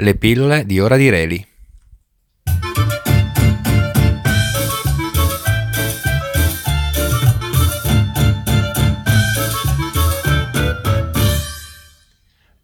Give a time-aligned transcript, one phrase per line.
[0.00, 1.46] Le pillole di Ora di Reli.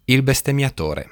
[0.05, 1.09] Il bestemmiatore.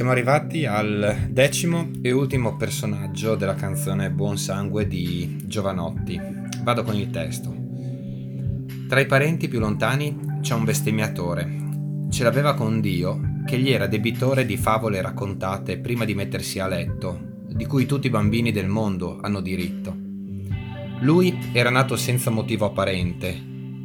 [0.00, 6.18] Siamo arrivati al decimo e ultimo personaggio della canzone Buon Sangue di Giovanotti.
[6.62, 7.54] Vado con il testo.
[8.88, 12.06] Tra i parenti più lontani c'è un bestemmiatore.
[12.08, 16.66] Ce l'aveva con Dio che gli era debitore di favole raccontate prima di mettersi a
[16.66, 19.94] letto, di cui tutti i bambini del mondo hanno diritto.
[21.00, 23.38] Lui era nato senza motivo apparente,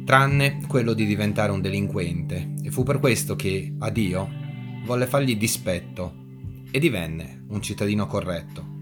[0.06, 4.44] tranne quello di diventare un delinquente, e fu per questo che a Dio
[4.86, 6.24] volle fargli dispetto
[6.70, 8.74] e divenne un cittadino corretto.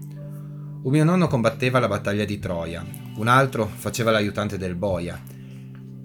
[0.83, 2.85] Un mio nonno combatteva la battaglia di Troia,
[3.17, 5.21] un altro faceva l'aiutante del boia.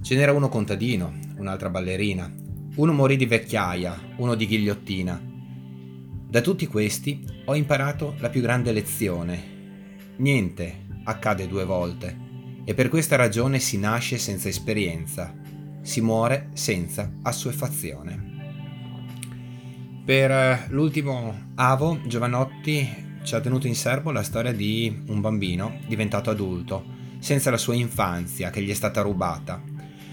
[0.01, 2.33] Ce n'era uno contadino, un'altra ballerina,
[2.77, 5.23] uno morì di vecchiaia, uno di ghigliottina.
[6.29, 9.59] Da tutti questi ho imparato la più grande lezione.
[10.17, 12.29] Niente accade due volte
[12.65, 15.35] e per questa ragione si nasce senza esperienza,
[15.83, 18.30] si muore senza assuefazione.
[20.05, 25.79] Per eh, l'ultimo Avo, Giovanotti ci ha tenuto in serbo la storia di un bambino
[25.87, 26.85] diventato adulto,
[27.19, 29.63] senza la sua infanzia che gli è stata rubata.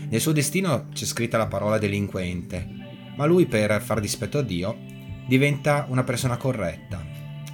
[0.10, 2.68] Nel suo destino c'è scritta la parola delinquente,
[3.16, 4.78] ma lui per far dispetto a Dio
[5.26, 7.04] diventa una persona corretta.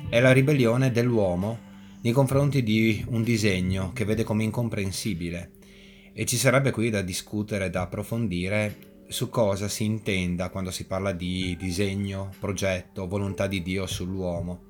[0.09, 5.51] È la ribellione dell'uomo nei confronti di un disegno che vede come incomprensibile
[6.13, 11.11] e ci sarebbe qui da discutere, da approfondire su cosa si intenda quando si parla
[11.11, 14.63] di disegno, progetto, volontà di Dio sull'uomo.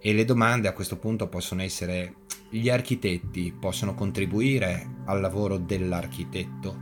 [0.00, 2.14] E le domande a questo punto possono essere
[2.48, 6.76] gli architetti possono contribuire al lavoro dell'architetto?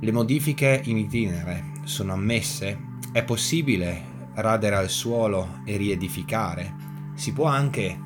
[0.00, 2.78] Le modifiche in itinere sono ammesse?
[3.10, 6.72] È possibile radere al suolo e riedificare?
[7.16, 7.98] Si può anche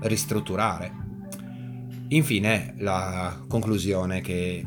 [0.00, 0.92] ristrutturare?
[2.08, 4.66] Infine, la conclusione che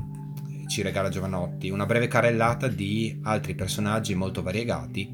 [0.73, 5.07] ci regala Giovanotti, una breve carrellata di altri personaggi molto variegati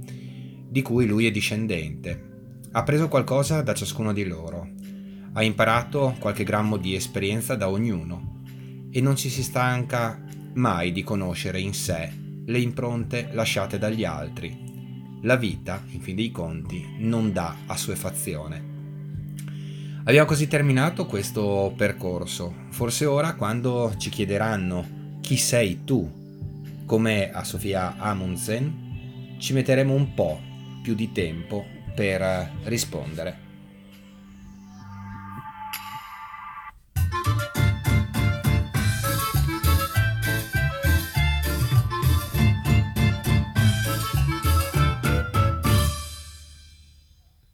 [0.70, 2.28] di cui lui è discendente.
[2.72, 4.70] Ha preso qualcosa da ciascuno di loro,
[5.34, 8.38] ha imparato qualche grammo di esperienza da ognuno
[8.90, 12.10] e non ci si stanca mai di conoscere in sé
[12.46, 15.18] le impronte lasciate dagli altri.
[15.24, 18.68] La vita, in fin dei conti, non dà assuefazione.
[20.06, 22.68] Abbiamo così terminato questo percorso.
[22.70, 24.99] Forse ora, quando ci chiederanno
[25.30, 26.12] chi sei tu,
[26.88, 30.42] come a Sofia Amundsen, ci metteremo un po'
[30.82, 33.49] più di tempo per rispondere.